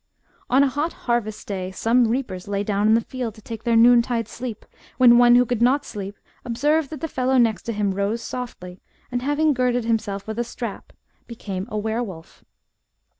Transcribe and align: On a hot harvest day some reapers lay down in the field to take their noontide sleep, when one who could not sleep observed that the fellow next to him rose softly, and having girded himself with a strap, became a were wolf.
On 0.49 0.63
a 0.63 0.67
hot 0.67 0.93
harvest 1.05 1.45
day 1.47 1.69
some 1.69 2.07
reapers 2.07 2.47
lay 2.47 2.63
down 2.63 2.87
in 2.87 2.95
the 2.95 3.01
field 3.01 3.35
to 3.35 3.41
take 3.43 3.65
their 3.65 3.75
noontide 3.75 4.27
sleep, 4.27 4.65
when 4.97 5.19
one 5.19 5.35
who 5.35 5.45
could 5.45 5.61
not 5.61 5.85
sleep 5.85 6.17
observed 6.43 6.89
that 6.89 7.01
the 7.01 7.07
fellow 7.07 7.37
next 7.37 7.61
to 7.67 7.71
him 7.71 7.91
rose 7.93 8.23
softly, 8.23 8.81
and 9.11 9.21
having 9.21 9.53
girded 9.53 9.85
himself 9.85 10.25
with 10.25 10.39
a 10.39 10.43
strap, 10.43 10.91
became 11.27 11.67
a 11.69 11.77
were 11.77 12.01
wolf. 12.01 12.43